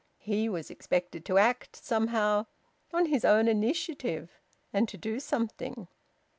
[0.17, 2.47] He was expected to act, somehow,
[2.91, 4.39] on his own initiative,
[4.73, 5.87] and to do something.